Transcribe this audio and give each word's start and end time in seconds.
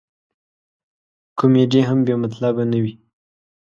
کمیډي 1.39 1.81
هم 1.89 1.99
بې 2.05 2.15
مطلبه 2.23 2.63
نه 2.71 2.79
وي. 2.83 2.93